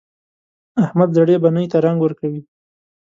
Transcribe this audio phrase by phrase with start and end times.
[0.83, 2.41] احمد زړې بنۍ ته رنګ ورکوي.